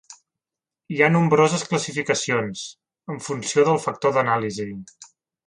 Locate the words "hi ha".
0.95-1.09